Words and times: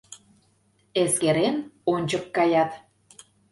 Эскерен, 1.01 1.57
ончык 1.93 2.23
каят... 2.35 2.71